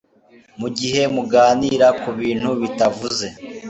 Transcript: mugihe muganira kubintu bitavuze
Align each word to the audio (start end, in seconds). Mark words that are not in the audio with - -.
mugihe 0.59 1.01
muganira 1.15 1.87
kubintu 2.01 2.49
bitavuze 2.61 3.25